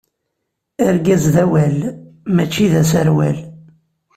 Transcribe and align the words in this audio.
Argaz 0.87 1.23
d 1.33 1.35
awal, 1.43 1.77
mačči 2.35 2.65
d 2.71 2.73
aserwal. 2.81 3.37